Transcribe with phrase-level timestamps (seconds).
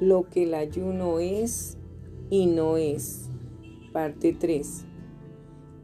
[0.00, 1.76] lo que el ayuno es
[2.30, 3.30] y no es.
[3.92, 4.84] Parte 3.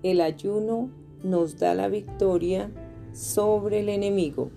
[0.03, 0.91] El ayuno
[1.23, 2.71] nos da la victoria
[3.13, 4.51] sobre el enemigo.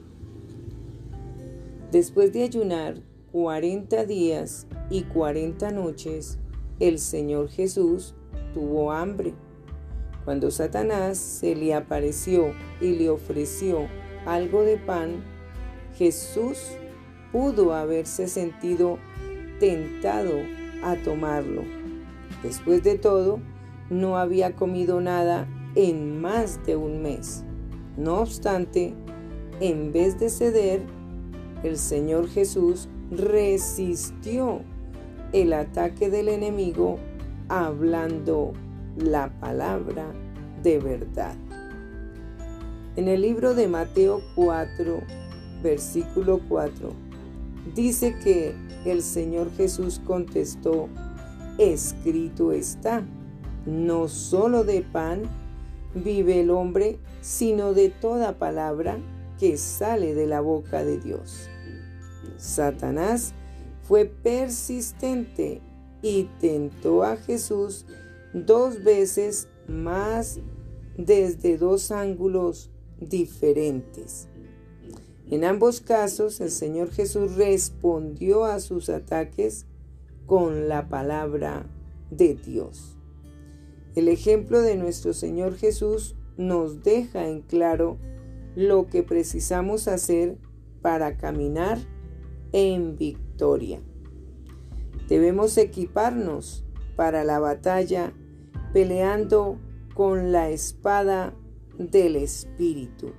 [1.91, 3.01] Después de ayunar
[3.31, 6.37] 40 días y 40 noches,
[6.79, 8.13] el Señor Jesús
[8.53, 9.33] tuvo hambre.
[10.25, 13.87] Cuando Satanás se le apareció y le ofreció
[14.25, 15.23] algo de pan,
[15.95, 16.57] Jesús
[17.31, 18.99] pudo haberse sentido
[19.59, 20.33] tentado
[20.83, 21.63] a tomarlo.
[22.43, 23.39] Después de todo,
[23.89, 27.43] no había comido nada en más de un mes.
[27.97, 28.93] No obstante,
[29.59, 30.81] en vez de ceder,
[31.63, 34.61] el Señor Jesús resistió
[35.33, 36.97] el ataque del enemigo
[37.49, 38.53] hablando
[38.97, 40.11] la palabra
[40.63, 41.35] de verdad.
[42.95, 45.01] En el libro de Mateo 4,
[45.61, 46.91] versículo 4,
[47.75, 48.55] dice que
[48.91, 50.89] el Señor Jesús contestó,
[51.57, 53.03] escrito está,
[53.65, 55.23] no solo de pan
[55.93, 58.97] vive el hombre, sino de toda palabra
[59.39, 61.49] que sale de la boca de Dios.
[62.37, 63.33] Satanás
[63.83, 65.61] fue persistente
[66.01, 67.85] y tentó a Jesús
[68.33, 70.39] dos veces más
[70.97, 74.27] desde dos ángulos diferentes.
[75.29, 79.65] En ambos casos, el Señor Jesús respondió a sus ataques
[80.25, 81.65] con la palabra
[82.11, 82.97] de Dios.
[83.95, 87.97] El ejemplo de nuestro Señor Jesús nos deja en claro
[88.55, 90.37] lo que precisamos hacer
[90.81, 91.77] para caminar
[92.53, 93.81] en victoria.
[95.09, 96.63] Debemos equiparnos
[96.95, 98.13] para la batalla
[98.71, 99.59] peleando
[99.93, 101.33] con la espada
[101.77, 103.13] del Espíritu.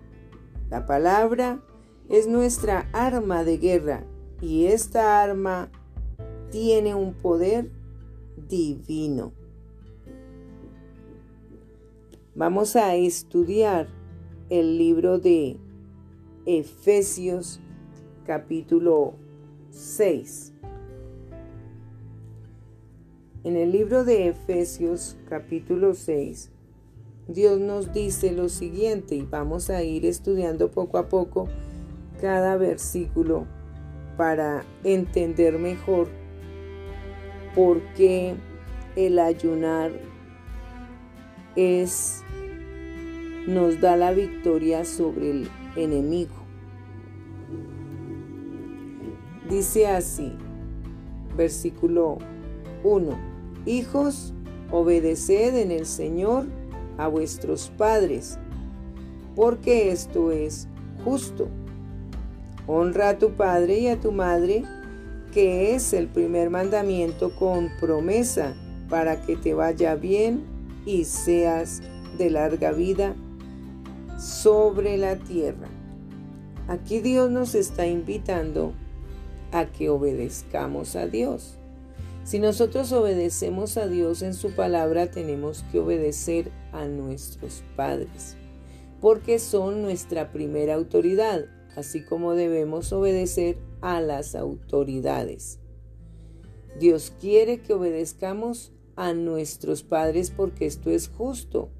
[0.70, 1.62] La palabra
[2.08, 4.04] es nuestra arma de guerra
[4.40, 5.70] y esta arma
[6.50, 7.70] tiene un poder
[8.48, 9.32] divino.
[12.34, 13.88] Vamos a estudiar
[14.48, 15.58] el libro de
[16.46, 17.60] Efesios
[18.24, 19.14] capítulo
[19.70, 20.54] 6.
[23.44, 26.50] En el libro de Efesios capítulo 6,
[27.28, 31.48] Dios nos dice lo siguiente y vamos a ir estudiando poco a poco
[32.20, 33.46] cada versículo
[34.16, 36.08] para entender mejor
[37.54, 38.34] por qué
[38.96, 39.92] el ayunar
[41.56, 42.22] es
[43.46, 46.34] nos da la victoria sobre el enemigo.
[49.48, 50.34] Dice así,
[51.36, 52.18] versículo
[52.84, 53.18] 1,
[53.64, 54.34] Hijos,
[54.70, 56.46] obedeced en el Señor
[56.98, 58.38] a vuestros padres,
[59.34, 60.68] porque esto es
[61.04, 61.48] justo.
[62.70, 64.62] Honra a tu padre y a tu madre,
[65.32, 68.54] que es el primer mandamiento con promesa
[68.90, 70.44] para que te vaya bien
[70.84, 71.80] y seas
[72.18, 73.16] de larga vida
[74.18, 75.68] sobre la tierra.
[76.68, 78.74] Aquí Dios nos está invitando
[79.50, 81.56] a que obedezcamos a Dios.
[82.24, 88.36] Si nosotros obedecemos a Dios en su palabra, tenemos que obedecer a nuestros padres,
[89.00, 91.46] porque son nuestra primera autoridad
[91.76, 95.60] así como debemos obedecer a las autoridades.
[96.78, 101.70] Dios quiere que obedezcamos a nuestros padres porque esto es justo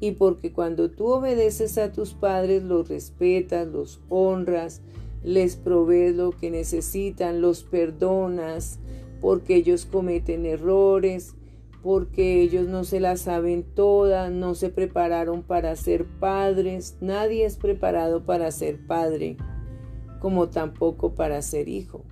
[0.00, 4.80] y porque cuando tú obedeces a tus padres los respetas, los honras,
[5.22, 8.78] les provees lo que necesitan, los perdonas
[9.20, 11.34] porque ellos cometen errores,
[11.82, 17.56] porque ellos no se la saben todas, no se prepararon para ser padres, nadie es
[17.56, 19.36] preparado para ser padre,
[20.20, 22.04] como tampoco para ser hijo.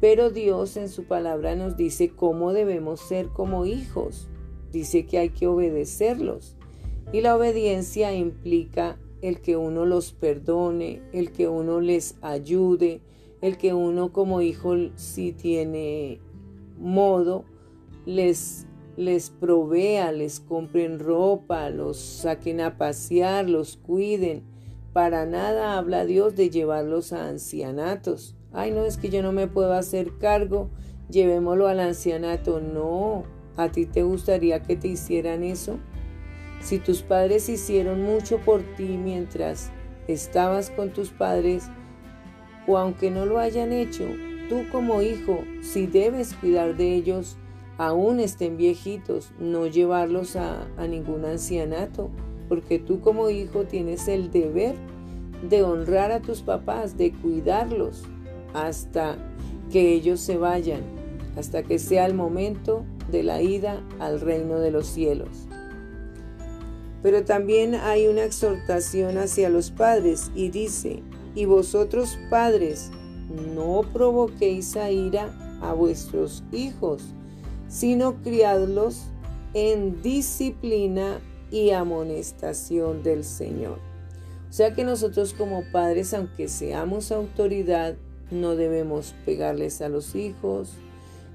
[0.00, 4.28] Pero Dios en su palabra nos dice cómo debemos ser como hijos.
[4.70, 6.56] Dice que hay que obedecerlos.
[7.12, 13.00] Y la obediencia implica el que uno los perdone, el que uno les ayude,
[13.40, 16.20] el que uno como hijo si tiene
[16.78, 17.44] modo,
[18.06, 18.66] les,
[18.96, 24.42] les provea, les compren ropa, los saquen a pasear, los cuiden.
[24.92, 28.36] Para nada habla Dios de llevarlos a ancianatos.
[28.52, 30.70] Ay, no, es que yo no me puedo hacer cargo,
[31.10, 32.60] llevémoslo al ancianato.
[32.60, 33.24] No,
[33.56, 35.78] ¿a ti te gustaría que te hicieran eso?
[36.60, 39.70] Si tus padres hicieron mucho por ti mientras
[40.06, 41.68] estabas con tus padres,
[42.66, 44.04] o aunque no lo hayan hecho,
[44.48, 47.36] tú como hijo, si debes cuidar de ellos,
[47.78, 52.10] aún estén viejitos, no llevarlos a, ningún ancianato,
[52.48, 54.74] porque tú como hijo tienes el deber
[55.48, 58.04] de honrar a tus papás, de cuidarlos
[58.52, 59.16] hasta
[59.70, 60.82] que ellos se vayan
[61.36, 65.46] hasta que sea el momento de la ida al reino de los cielos.
[67.02, 71.02] Pero también hay una exhortación hacia los padres y dice,
[71.34, 72.90] y vosotros padres,
[73.54, 77.14] no provoquéis a ira a vuestros hijos,
[77.74, 79.06] sino criadlos
[79.52, 81.18] en disciplina
[81.50, 83.80] y amonestación del Señor.
[84.48, 87.96] O sea que nosotros como padres, aunque seamos autoridad,
[88.30, 90.74] no debemos pegarles a los hijos,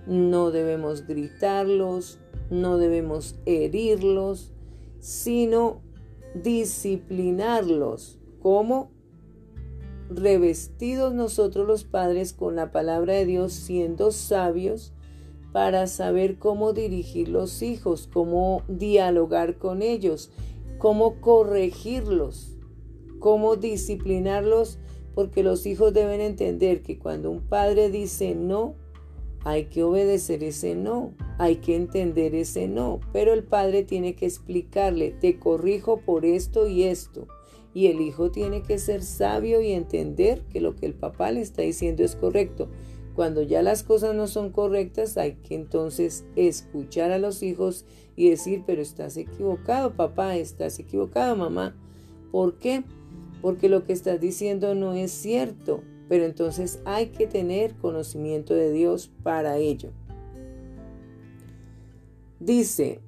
[0.08, 2.20] no debemos gritarlos,
[2.50, 4.54] no debemos herirlos,
[5.02, 5.82] sino
[6.36, 8.18] disciplinarlos.
[8.42, 8.92] como
[10.10, 14.94] Revestidos nosotros los padres con la palabra de Dios, siendo sabios
[15.52, 20.32] para saber cómo dirigir los hijos, cómo dialogar con ellos,
[20.78, 22.58] cómo corregirlos,
[23.20, 24.80] cómo disciplinarlos,
[25.16, 28.76] porque los hijos deben entender que cuando un padre dice no,
[29.44, 34.26] hay que obedecer ese no, hay que entender ese no, pero el padre tiene que
[34.26, 37.28] explicarle, te corrijo por esto y esto.
[37.72, 41.42] Y el hijo tiene que ser sabio y entender que lo que el papá le
[41.42, 42.68] está diciendo es correcto.
[43.20, 47.84] Cuando ya las cosas no son correctas, hay que entonces escuchar a los hijos
[48.16, 51.76] y decir, pero estás equivocado, papá, estás equivocado, mamá.
[52.32, 52.86] ¿Por qué?
[53.42, 58.72] Porque lo que estás diciendo no es cierto, pero entonces hay que tener conocimiento de
[58.72, 59.90] Dios para ello.
[62.40, 63.02] Dice,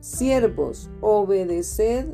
[0.00, 2.08] siervos, obedeced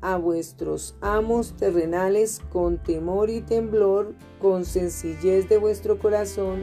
[0.00, 6.62] a vuestros amos terrenales con temor y temblor, con sencillez de vuestro corazón,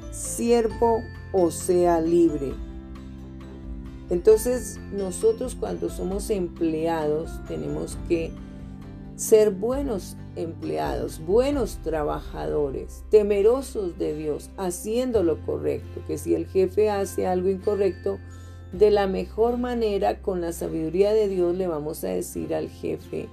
[0.11, 1.01] siervo
[1.33, 2.53] o sea libre.
[4.09, 8.31] Entonces nosotros cuando somos empleados tenemos que
[9.15, 16.89] ser buenos empleados, buenos trabajadores, temerosos de Dios, haciendo lo correcto, que si el jefe
[16.89, 18.17] hace algo incorrecto,
[18.73, 23.27] de la mejor manera, con la sabiduría de Dios, le vamos a decir al jefe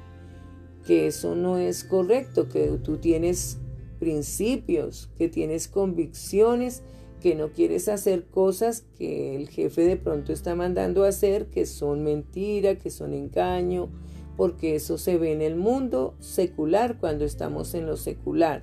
[0.86, 3.58] que eso no es correcto, que tú tienes
[3.98, 6.82] principios, que tienes convicciones,
[7.20, 11.66] que no quieres hacer cosas que el jefe de pronto está mandando a hacer, que
[11.66, 13.88] son mentira, que son engaño,
[14.36, 18.62] porque eso se ve en el mundo secular cuando estamos en lo secular.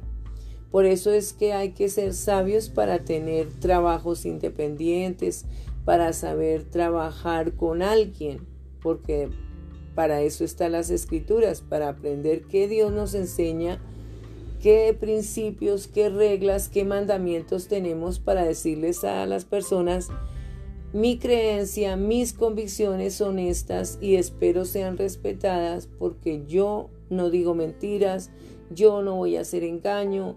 [0.72, 5.46] Por eso es que hay que ser sabios para tener trabajos independientes,
[5.84, 8.40] para saber trabajar con alguien,
[8.82, 9.30] porque
[9.96, 13.82] para eso están las escrituras, para aprender qué Dios nos enseña
[14.66, 20.10] qué principios, qué reglas, qué mandamientos tenemos para decirles a las personas,
[20.92, 28.32] mi creencia, mis convicciones son estas y espero sean respetadas porque yo no digo mentiras,
[28.72, 30.36] yo no voy a hacer engaño,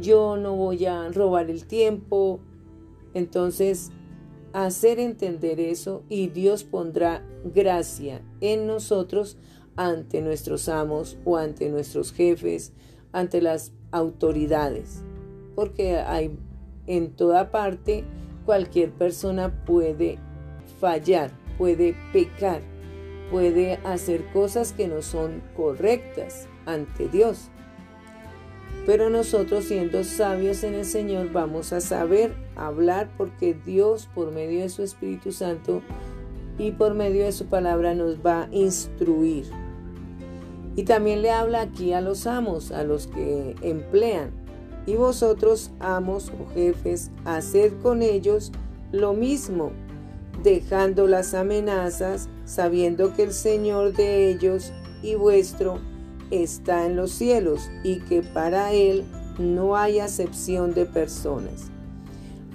[0.00, 2.40] yo no voy a robar el tiempo.
[3.14, 3.92] Entonces,
[4.52, 9.36] hacer entender eso y Dios pondrá gracia en nosotros
[9.76, 12.72] ante nuestros amos o ante nuestros jefes,
[13.14, 15.02] ante las autoridades,
[15.54, 16.36] porque hay
[16.86, 18.04] en toda parte
[18.44, 20.18] cualquier persona puede
[20.80, 22.60] fallar, puede pecar,
[23.30, 27.50] puede hacer cosas que no son correctas ante Dios.
[28.84, 34.60] Pero nosotros siendo sabios en el Señor vamos a saber hablar porque Dios por medio
[34.60, 35.80] de su Espíritu Santo
[36.58, 39.46] y por medio de su palabra nos va a instruir.
[40.76, 44.30] Y también le habla aquí a los amos, a los que emplean.
[44.86, 48.52] Y vosotros, amos o jefes, haced con ellos
[48.92, 49.72] lo mismo,
[50.42, 55.78] dejando las amenazas, sabiendo que el Señor de ellos y vuestro
[56.30, 59.04] está en los cielos y que para Él
[59.38, 61.70] no hay acepción de personas.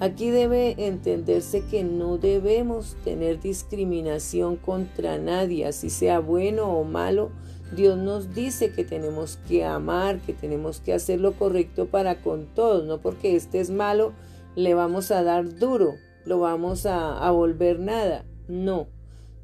[0.00, 7.30] Aquí debe entenderse que no debemos tener discriminación contra nadie, así sea bueno o malo,
[7.74, 12.46] Dios nos dice que tenemos que amar, que tenemos que hacer lo correcto para con
[12.46, 14.12] todos, no porque este es malo,
[14.56, 18.24] le vamos a dar duro, lo vamos a, a volver nada.
[18.48, 18.88] No,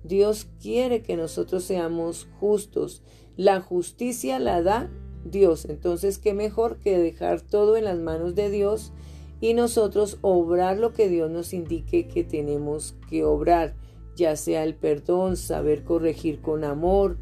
[0.02, 3.02] Dios quiere que nosotros seamos justos.
[3.36, 4.90] La justicia la da
[5.24, 5.64] Dios.
[5.66, 8.92] Entonces, ¿qué mejor que dejar todo en las manos de Dios
[9.40, 13.74] y nosotros obrar lo que Dios nos indique que tenemos que obrar,
[14.16, 17.18] ya sea el perdón, saber corregir con amor,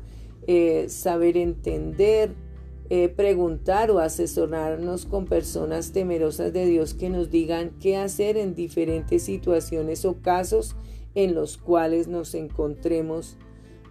[0.46, 2.34] eh, saber entender,
[2.90, 8.54] eh, preguntar o asesorarnos con personas temerosas de Dios que nos digan qué hacer en
[8.54, 10.76] diferentes situaciones o casos
[11.14, 13.36] en los cuales nos encontremos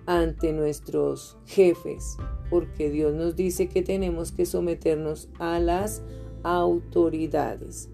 [0.06, 2.18] ante nuestros jefes,
[2.50, 6.04] porque Dios nos dice que tenemos que someternos a las
[6.44, 7.90] autoridades.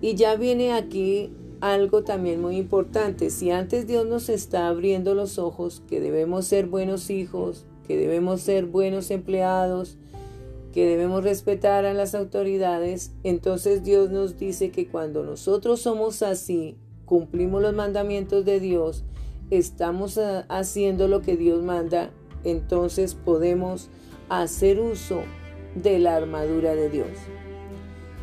[0.00, 1.30] Y ya viene aquí
[1.62, 3.30] algo también muy importante.
[3.30, 8.40] Si antes Dios nos está abriendo los ojos, que debemos ser buenos hijos, que debemos
[8.40, 9.96] ser buenos empleados,
[10.72, 16.76] que debemos respetar a las autoridades, entonces Dios nos dice que cuando nosotros somos así,
[17.04, 19.04] cumplimos los mandamientos de Dios,
[19.50, 22.10] estamos ah, haciendo lo que Dios manda,
[22.42, 23.88] entonces podemos
[24.28, 25.20] hacer uso
[25.76, 27.10] de la armadura de Dios.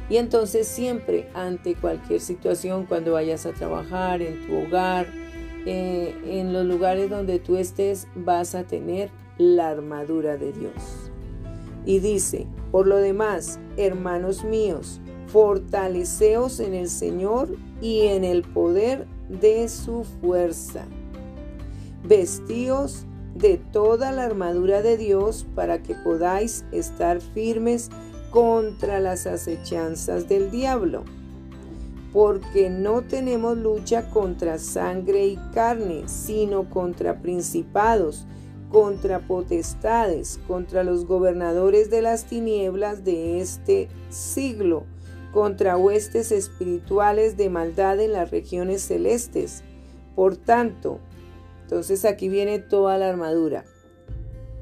[0.09, 5.07] Y entonces siempre ante cualquier situación, cuando vayas a trabajar, en tu hogar,
[5.65, 11.11] eh, en los lugares donde tú estés, vas a tener la armadura de Dios.
[11.85, 17.49] Y dice, por lo demás, hermanos míos, fortaleceos en el Señor
[17.81, 20.85] y en el poder de su fuerza.
[22.03, 27.89] Vestíos de toda la armadura de Dios para que podáis estar firmes
[28.31, 31.03] contra las acechanzas del diablo.
[32.13, 38.25] Porque no tenemos lucha contra sangre y carne, sino contra principados,
[38.71, 44.85] contra potestades, contra los gobernadores de las tinieblas de este siglo,
[45.31, 49.63] contra huestes espirituales de maldad en las regiones celestes.
[50.15, 50.99] Por tanto,
[51.63, 53.65] entonces aquí viene toda la armadura.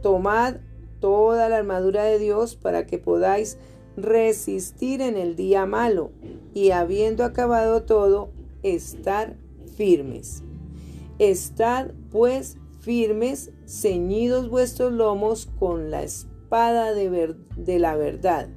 [0.01, 0.57] Tomad
[0.99, 3.57] toda la armadura de Dios para que podáis
[3.95, 6.11] resistir en el día malo
[6.53, 8.29] y habiendo acabado todo,
[8.63, 9.35] estar
[9.75, 10.43] firmes.
[11.19, 18.49] Estad pues firmes, ceñidos vuestros lomos con la espada de, de la verdad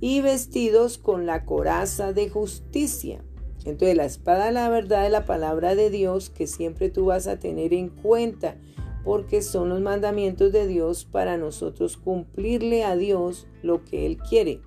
[0.00, 3.22] y vestidos con la coraza de justicia
[3.64, 7.38] entonces la espada la verdad es la palabra de Dios que siempre tú vas a
[7.38, 8.56] tener en cuenta
[9.04, 14.60] porque son los mandamientos de Dios para nosotros cumplirle a Dios lo que Él quiere.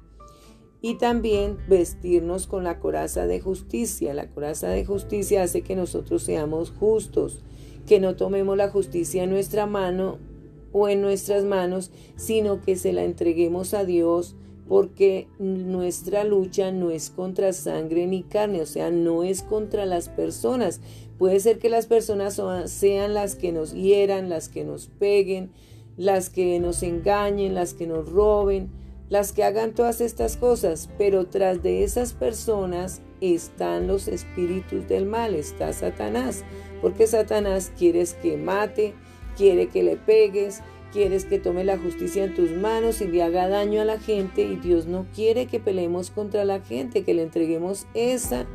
[0.82, 4.14] Y también vestirnos con la coraza de justicia.
[4.14, 7.44] La coraza de justicia hace que nosotros seamos justos,
[7.88, 10.20] que no tomemos la justicia en nuestra mano
[10.72, 14.36] o en nuestras manos, sino que se la entreguemos a Dios
[14.68, 20.10] porque nuestra lucha no es contra sangre ni carne, o sea, no es contra las
[20.10, 20.82] personas.
[21.18, 25.52] Puede ser que las personas sean las que nos hieran, las que nos peguen,
[25.98, 28.70] las que nos engañen, las que nos roben,
[29.10, 35.06] las que hagan todas estas cosas, pero tras de esas personas están los espíritus del
[35.06, 36.44] mal, está Satanás,
[36.82, 38.94] porque Satanás quiere que mate,
[39.38, 40.62] quiere que le pegues,
[40.96, 44.44] quieres que tome la justicia en tus manos y le haga daño a la gente
[44.44, 48.46] y Dios no quiere que peleemos contra la gente, que le entreguemos esa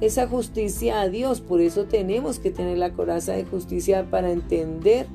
[0.00, 1.40] esa justicia a Dios.
[1.40, 5.08] Por eso tenemos que tener la coraza de justicia para entender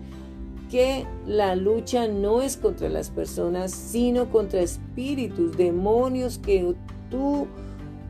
[0.69, 6.75] que la lucha no es contra las personas, sino contra espíritus, demonios que
[7.09, 7.47] tú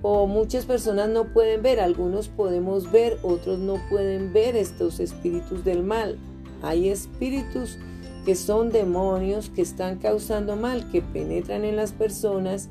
[0.02, 1.80] o muchas personas no pueden ver.
[1.80, 6.18] Algunos podemos ver, otros no pueden ver estos espíritus del mal.
[6.64, 7.78] Hay espíritus
[8.26, 12.70] que son demonios que están causando mal, que penetran en las personas,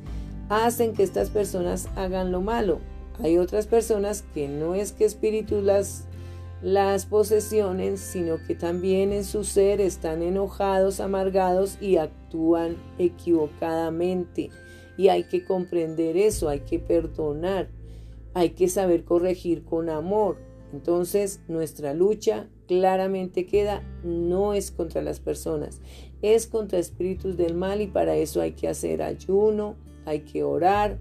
[0.49, 2.81] hacen que estas personas hagan lo malo.
[3.23, 6.05] Hay otras personas que no es que espíritus las,
[6.63, 14.51] las posesionen, sino que también en su ser están enojados, amargados y actúan equivocadamente.
[14.97, 17.69] Y hay que comprender eso, hay que perdonar,
[18.35, 20.39] hay que saber corregir con amor.
[20.73, 25.81] Entonces nuestra lucha claramente queda, no es contra las personas,
[26.23, 29.75] es contra espíritus del mal y para eso hay que hacer ayuno,
[30.05, 30.97] hay que orar,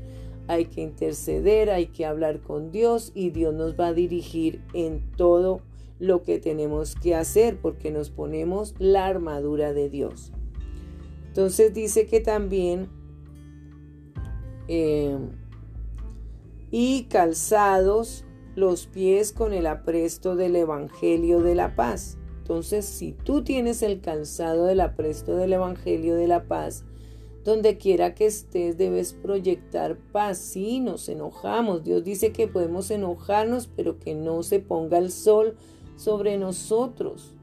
[0.47, 5.11] hay que interceder, hay que hablar con Dios y Dios nos va a dirigir en
[5.15, 5.61] todo
[5.99, 10.31] lo que tenemos que hacer porque nos ponemos la armadura de Dios.
[11.27, 12.89] Entonces dice que también
[14.67, 15.19] eh,
[16.71, 18.25] y calzados
[18.59, 22.17] los pies con el apresto del Evangelio de la paz.
[22.39, 26.83] Entonces, si tú tienes el calzado del apresto del Evangelio de la paz,
[27.43, 30.37] donde quiera que estés debes proyectar paz.
[30.37, 31.83] Sí, nos enojamos.
[31.83, 35.55] Dios dice que podemos enojarnos, pero que no se ponga el sol
[35.95, 37.35] sobre nosotros.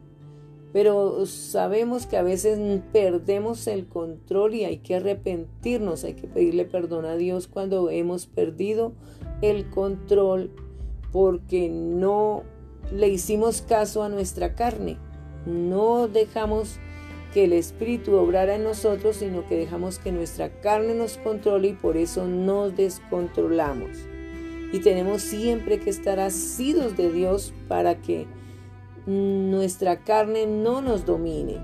[0.72, 2.58] pero sabemos que a veces
[2.92, 8.26] perdemos el control y hay que arrepentirnos, hay que pedirle perdón a Dios cuando hemos
[8.26, 8.92] perdido
[9.40, 10.50] el control
[11.12, 12.42] porque no
[12.92, 14.96] le hicimos caso a nuestra carne,
[15.46, 16.78] no dejamos
[17.32, 21.72] que el Espíritu obrara en nosotros, sino que dejamos que nuestra carne nos controle y
[21.74, 23.90] por eso nos descontrolamos.
[24.72, 28.26] Y tenemos siempre que estar asidos de Dios para que
[29.06, 31.60] nuestra carne no nos domine.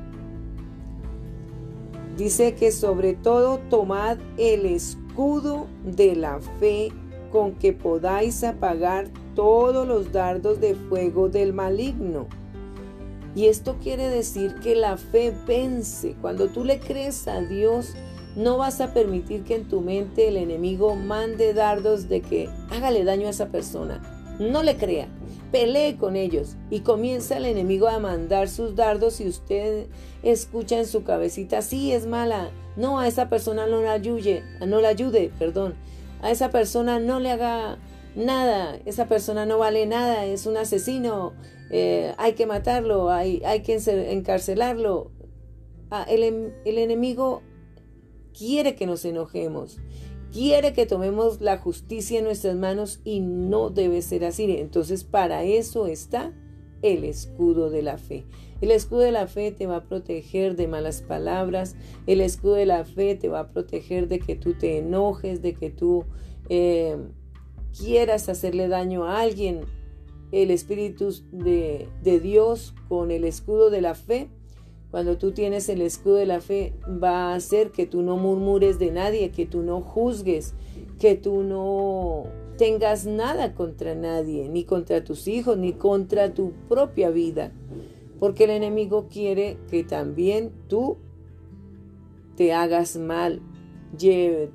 [2.17, 6.93] Dice que sobre todo tomad el escudo de la fe
[7.31, 12.27] con que podáis apagar todos los dardos de fuego del maligno.
[13.35, 16.15] Y esto quiere decir que la fe vence.
[16.21, 17.95] Cuando tú le crees a Dios,
[18.37, 23.05] no vas a permitir que en tu mente el enemigo mande dardos de que hágale
[23.05, 24.03] daño a esa persona.
[24.39, 25.09] No le crea.
[25.51, 29.87] Pelee con ellos y comienza el enemigo a mandar sus dardos y usted
[30.23, 34.81] escucha en su cabecita, sí, es mala, no, a esa persona no la ayude, no
[34.81, 35.75] la ayude, perdón,
[36.23, 37.77] a esa persona no le haga
[38.14, 41.35] nada, esa persona no vale nada, es un asesino,
[41.71, 45.11] eh, hay que matarlo, hay, hay que encarcelarlo.
[45.90, 47.42] Ah, el, el enemigo
[48.37, 49.78] quiere que nos enojemos,
[50.33, 54.45] quiere que tomemos la justicia en nuestras manos y no debe ser así.
[54.59, 56.33] Entonces para eso está
[56.83, 58.25] el escudo de la fe.
[58.61, 61.75] El escudo de la fe te va a proteger de malas palabras.
[62.07, 65.54] El escudo de la fe te va a proteger de que tú te enojes, de
[65.54, 66.04] que tú
[66.49, 66.97] eh,
[67.76, 69.62] quieras hacerle daño a alguien.
[70.31, 74.31] El Espíritu de, Dios con el escudo de la fe
[74.93, 78.79] cuando tú tienes el escudo de la fe, va a hacer que tú no murmures
[78.79, 80.52] de nadie, que tú no juzgues,
[81.00, 82.25] que tú no
[82.59, 87.52] tengas nada contra nadie, ni contra tus hijos, ni contra tu propia vida.
[88.21, 90.99] Porque el enemigo quiere que también tú
[92.37, 93.41] te hagas mal,
[93.99, 94.50] te,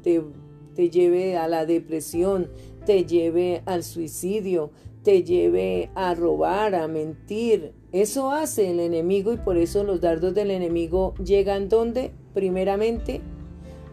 [0.75, 2.47] te lleve a la depresión,
[2.87, 4.71] te lleve al suicidio,
[5.03, 10.33] te lleve a robar, a mentir, eso hace el enemigo y por eso los dardos
[10.33, 12.13] del enemigo llegan donde?
[12.33, 13.19] Primeramente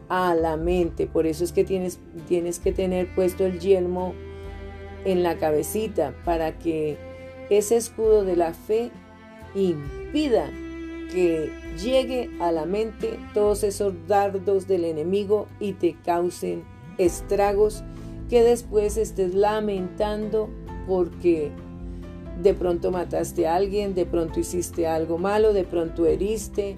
[0.09, 1.09] a la mente.
[1.09, 4.15] Por eso es que tienes, tienes que tener puesto el yelmo
[5.05, 6.97] en la cabecita para que
[7.51, 8.93] ese escudo de la fe
[9.57, 10.49] impida
[11.11, 11.51] que
[11.83, 16.63] llegue a la mente todos esos dardos del enemigo y te causen
[16.97, 17.83] estragos
[18.29, 20.49] que después estés lamentando
[20.87, 21.53] porque
[22.43, 26.77] de pronto mataste a alguien, de pronto hiciste algo malo, de pronto heriste,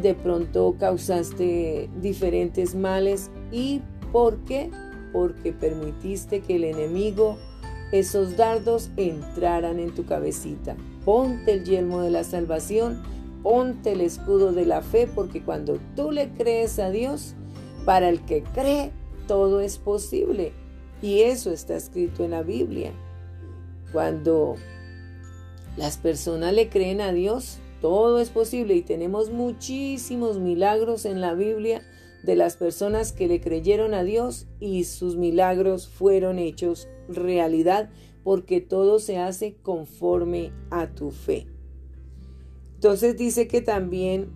[0.00, 3.30] de pronto causaste diferentes males.
[3.50, 4.70] ¿Y por qué?
[5.12, 7.38] Porque permitiste que el enemigo,
[7.92, 10.76] esos dardos, entraran en tu cabecita.
[11.04, 13.02] Ponte el yelmo de la salvación,
[13.42, 17.34] ponte el escudo de la fe, porque cuando tú le crees a Dios,
[17.84, 18.90] para el que cree,
[19.28, 20.52] todo es posible.
[21.02, 22.92] Y eso está escrito en la Biblia.
[23.92, 24.56] Cuando
[25.76, 31.34] las personas le creen a Dios, todo es posible y tenemos muchísimos milagros en la
[31.34, 31.82] Biblia
[32.22, 37.90] de las personas que le creyeron a Dios y sus milagros fueron hechos realidad
[38.24, 41.46] porque todo se hace conforme a tu fe.
[42.74, 44.30] Entonces dice que también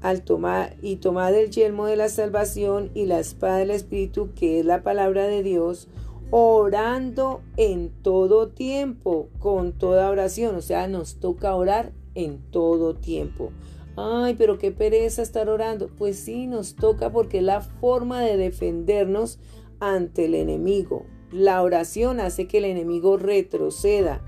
[0.00, 4.60] al tomar y tomar el yelmo de la salvación y la espada del Espíritu, que
[4.60, 5.88] es la palabra de Dios,
[6.30, 10.56] orando en todo tiempo, con toda oración.
[10.56, 13.52] O sea, nos toca orar en todo tiempo.
[13.96, 15.88] Ay, pero qué pereza estar orando.
[15.88, 19.40] Pues sí, nos toca porque es la forma de defendernos
[19.80, 21.04] ante el enemigo.
[21.32, 24.24] La oración hace que el enemigo retroceda.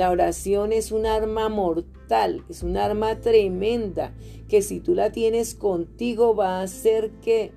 [0.00, 4.14] La oración es un arma mortal, es un arma tremenda
[4.48, 7.52] que si tú la tienes contigo va a hacer que,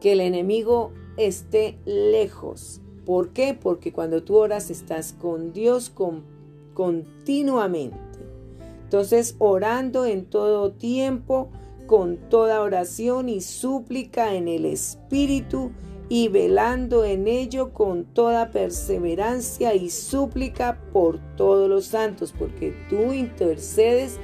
[0.00, 2.80] que el enemigo esté lejos.
[3.04, 3.52] ¿Por qué?
[3.52, 5.92] Porque cuando tú oras estás con Dios
[6.72, 7.98] continuamente.
[8.84, 11.50] Entonces, orando en todo tiempo,
[11.86, 15.72] con toda oración y súplica en el Espíritu
[16.08, 23.12] y velando en ello con toda perseverancia y súplica por todos los santos, porque tú
[23.12, 24.18] intercedes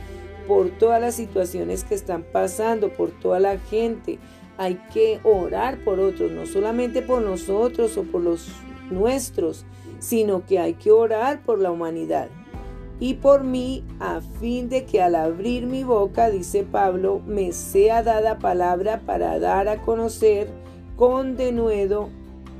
[0.47, 4.19] por todas las situaciones que están pasando, por toda la gente,
[4.59, 8.49] hay que orar por otros, no solamente por nosotros o por los
[8.91, 9.65] nuestros,
[10.01, 12.29] sino que hay que orar por la humanidad.
[12.99, 18.03] Y por mí, a fin de que al abrir mi boca, dice Pablo, me sea
[18.03, 20.51] dada palabra para dar a conocer
[21.01, 22.11] con denuedo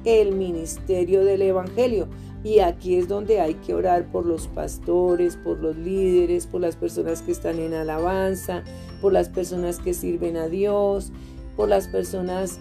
[0.07, 2.09] el ministerio del Evangelio.
[2.43, 6.75] Y aquí es donde hay que orar por los pastores, por los líderes, por las
[6.75, 8.65] personas que están en alabanza,
[9.03, 11.13] por las personas que sirven a Dios,
[11.55, 12.59] por las personas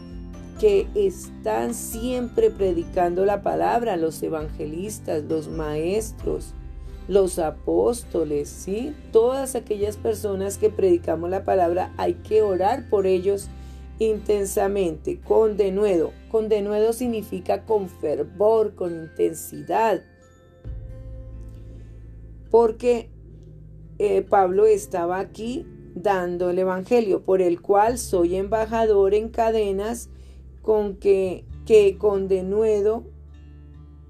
[0.60, 6.54] que están siempre predicando la palabra, los evangelistas, los maestros,
[7.08, 8.94] los apóstoles, ¿sí?
[9.14, 13.48] Todas aquellas personas que predicamos la palabra, hay que orar por ellos
[14.00, 16.14] intensamente, con denuedo.
[16.32, 20.02] Con denuedo significa con fervor, con intensidad.
[22.50, 23.10] Porque
[24.00, 30.10] eh, Pablo estaba aquí dando el Evangelio, por el cual soy embajador en cadenas,
[30.62, 33.04] con que, que con denuedo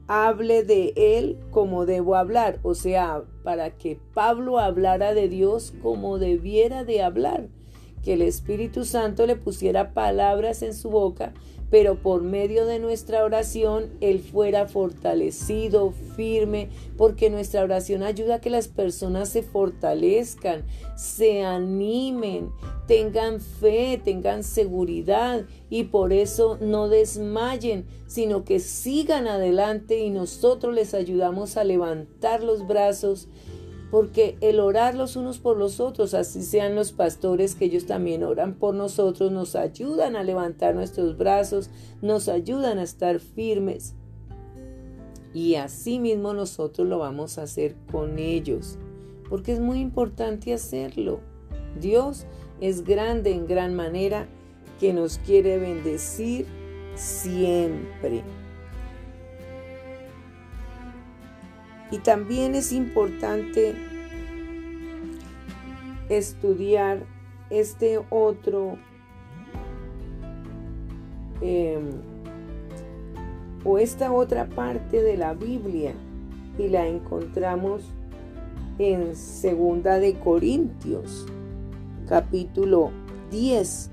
[0.07, 6.17] hable de él como debo hablar, o sea, para que Pablo hablara de Dios como
[6.17, 7.47] debiera de hablar
[8.03, 11.33] que el Espíritu Santo le pusiera palabras en su boca,
[11.69, 18.41] pero por medio de nuestra oración Él fuera fortalecido, firme, porque nuestra oración ayuda a
[18.41, 20.63] que las personas se fortalezcan,
[20.95, 22.49] se animen,
[22.87, 30.73] tengan fe, tengan seguridad y por eso no desmayen, sino que sigan adelante y nosotros
[30.73, 33.27] les ayudamos a levantar los brazos
[33.91, 38.23] porque el orar los unos por los otros, así sean los pastores que ellos también
[38.23, 41.69] oran por nosotros, nos ayudan a levantar nuestros brazos,
[42.01, 43.95] nos ayudan a estar firmes.
[45.33, 48.77] Y así mismo nosotros lo vamos a hacer con ellos,
[49.29, 51.21] porque es muy importante hacerlo.
[51.79, 52.25] Dios
[52.61, 54.27] es grande en gran manera
[54.79, 56.45] que nos quiere bendecir
[56.95, 58.23] siempre.
[61.91, 63.75] Y también es importante
[66.09, 67.03] estudiar
[67.49, 68.77] este otro
[71.41, 71.89] em,
[73.63, 75.93] o esta otra parte de la Biblia
[76.57, 77.83] y la encontramos
[78.77, 81.25] en Segunda de Corintios,
[82.07, 82.91] capítulo
[83.31, 83.91] 10.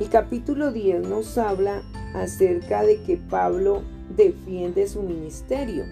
[0.00, 1.82] El capítulo 10 nos habla
[2.14, 3.82] acerca de que Pablo
[4.16, 5.84] defiende su ministerio.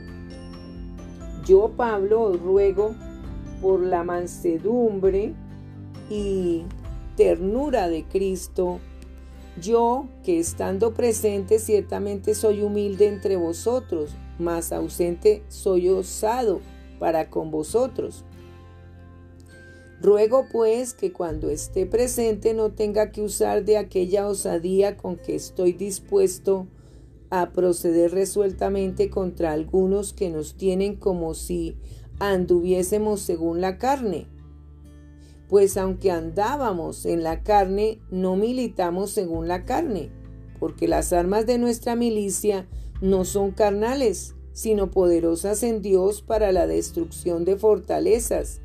[1.45, 2.95] Yo, Pablo, ruego
[3.61, 5.35] por la mansedumbre
[6.09, 6.65] y
[7.17, 8.79] ternura de Cristo,
[9.61, 16.61] yo que estando presente ciertamente soy humilde entre vosotros, mas ausente soy osado
[16.99, 18.25] para con vosotros.
[20.01, 25.35] Ruego pues que cuando esté presente no tenga que usar de aquella osadía con que
[25.35, 26.82] estoy dispuesto a
[27.55, 31.79] proceder resueltamente contra algunos que nos tienen como si
[32.19, 34.27] anduviésemos según la carne.
[35.49, 40.11] Pues aunque andábamos en la carne, no militamos según la carne,
[40.61, 42.69] porque las armas de nuestra milicia
[43.01, 48.61] no son carnales, sino poderosas en Dios para la destrucción de fortalezas,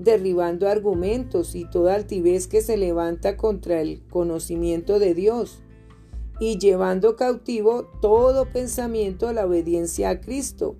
[0.00, 5.62] derribando argumentos y toda altivez que se levanta contra el conocimiento de Dios
[6.40, 10.74] y llevando cautivo todo pensamiento a la obediencia a Cristo,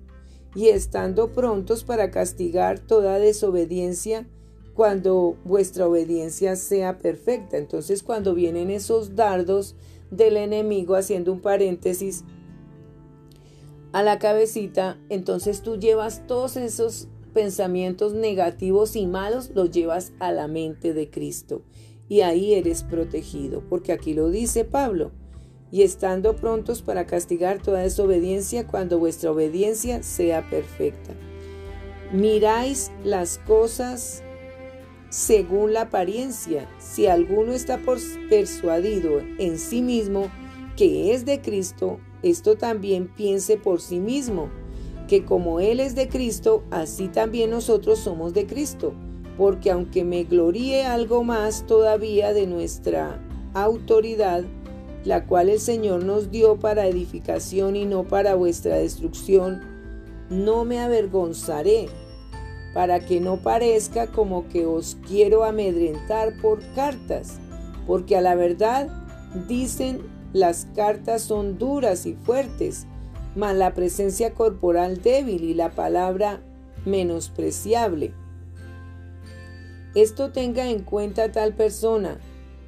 [0.55, 4.27] y estando prontos para castigar toda desobediencia
[4.73, 7.57] cuando vuestra obediencia sea perfecta.
[7.57, 9.75] Entonces cuando vienen esos dardos
[10.09, 12.25] del enemigo, haciendo un paréntesis,
[13.93, 20.31] a la cabecita, entonces tú llevas todos esos pensamientos negativos y malos, los llevas a
[20.31, 21.61] la mente de Cristo.
[22.09, 25.11] Y ahí eres protegido, porque aquí lo dice Pablo
[25.71, 31.13] y estando prontos para castigar toda desobediencia cuando vuestra obediencia sea perfecta.
[32.11, 34.21] Miráis las cosas
[35.09, 36.67] según la apariencia.
[36.79, 37.79] Si alguno está
[38.29, 40.29] persuadido en sí mismo
[40.75, 44.49] que es de Cristo, esto también piense por sí mismo,
[45.07, 48.93] que como Él es de Cristo, así también nosotros somos de Cristo.
[49.37, 53.21] Porque aunque me gloríe algo más todavía de nuestra
[53.53, 54.43] autoridad,
[55.03, 59.61] la cual el Señor nos dio para edificación y no para vuestra destrucción,
[60.29, 61.89] no me avergonzaré,
[62.73, 67.39] para que no parezca como que os quiero amedrentar por cartas,
[67.87, 68.89] porque a la verdad
[69.47, 70.01] dicen
[70.33, 72.87] las cartas son duras y fuertes,
[73.35, 76.41] mas la presencia corporal débil y la palabra
[76.85, 78.13] menospreciable.
[79.93, 82.19] Esto tenga en cuenta tal persona,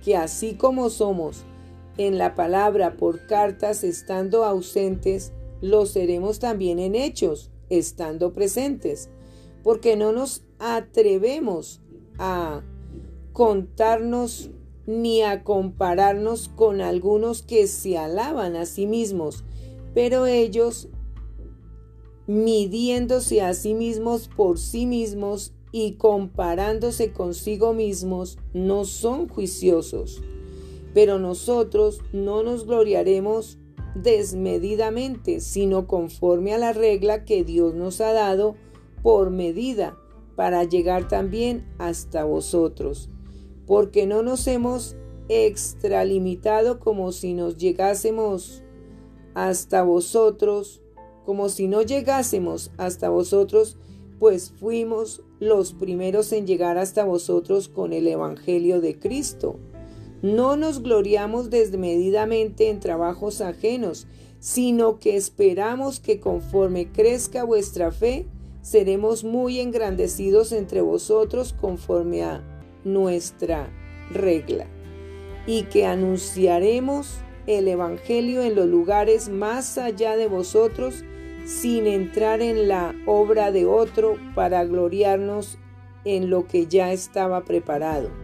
[0.04, 1.46] que así como somos,
[1.98, 9.10] en la palabra por cartas estando ausentes, lo seremos también en hechos, estando presentes,
[9.64, 11.82] porque no nos atrevemos
[12.18, 12.62] a
[13.32, 14.52] contarnos
[14.86, 19.44] ni a compararnos con algunos que se alaban a sí mismos,
[19.94, 20.90] pero ellos
[22.28, 30.22] midiéndose a sí mismos por sí mismos y comparándose consigo mismos, no son juiciosos.
[30.94, 33.58] Pero nosotros no nos gloriaremos
[33.96, 38.56] desmedidamente, sino conforme a la regla que Dios nos ha dado
[39.02, 39.98] por medida,
[40.36, 43.10] para llegar también hasta vosotros,
[43.68, 44.96] porque no nos hemos
[45.30, 48.64] extralimitado como si nos llegásemos
[49.36, 50.82] hasta vosotros,
[51.26, 53.78] como si no llegásemos hasta vosotros,
[54.20, 59.60] pues fuimos los primeros en llegar hasta vosotros con el Evangelio de Cristo.
[60.24, 64.08] No nos gloriamos desmedidamente en trabajos ajenos,
[64.40, 68.26] sino que esperamos que conforme crezca vuestra fe,
[68.62, 72.42] seremos muy engrandecidos entre vosotros conforme a
[72.86, 73.70] nuestra
[74.12, 74.66] regla,
[75.46, 81.04] y que anunciaremos el Evangelio en los lugares más allá de vosotros,
[81.46, 85.58] sin entrar en la obra de otro para gloriarnos
[86.06, 88.23] en lo que ya estaba preparado.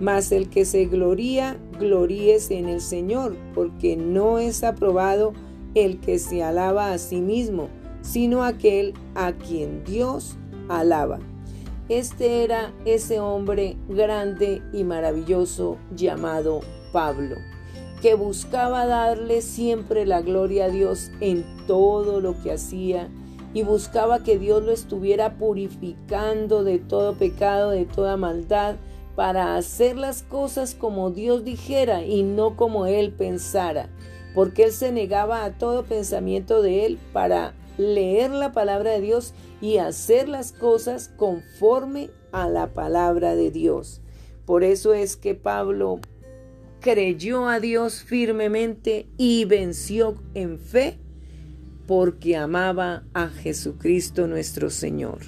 [0.00, 5.32] Mas el que se gloría, gloríese en el Señor, porque no es aprobado
[5.74, 7.68] el que se alaba a sí mismo,
[8.02, 10.36] sino aquel a quien Dios
[10.68, 11.18] alaba.
[11.88, 16.60] Este era ese hombre grande y maravilloso llamado
[16.92, 17.36] Pablo,
[18.00, 23.10] que buscaba darle siempre la gloria a Dios en todo lo que hacía
[23.52, 28.76] y buscaba que Dios lo estuviera purificando de todo pecado, de toda maldad,
[29.16, 33.88] para hacer las cosas como Dios dijera y no como él pensara,
[34.34, 39.34] porque él se negaba a todo pensamiento de él para leer la palabra de Dios
[39.60, 44.00] y hacer las cosas conforme a la palabra de Dios.
[44.44, 46.00] Por eso es que Pablo
[46.80, 50.98] creyó a Dios firmemente y venció en fe
[51.86, 55.20] porque amaba a Jesucristo nuestro Señor.